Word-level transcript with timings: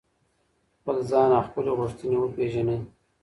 خپل 0.77 0.97
ځان 1.09 1.29
او 1.37 1.41
خپلي 1.47 1.71
غوښتنې 1.79 2.17
وپیژنئ. 2.19 2.79